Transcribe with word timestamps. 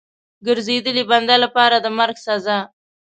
ګرځېدلي 0.45 1.03
بنده 1.11 1.35
لپاره 1.43 1.75
د 1.79 1.87
مرګ 1.97 2.15
سزا. 2.25 2.59